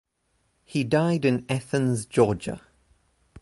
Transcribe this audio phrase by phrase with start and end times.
[0.63, 2.59] He died in Athens, Georgia.